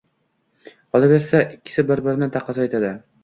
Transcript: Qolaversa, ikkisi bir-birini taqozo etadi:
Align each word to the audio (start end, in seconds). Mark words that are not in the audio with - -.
Qolaversa, 0.95 1.43
ikkisi 1.59 1.85
bir-birini 1.91 2.31
taqozo 2.39 2.65
etadi: 2.69 2.93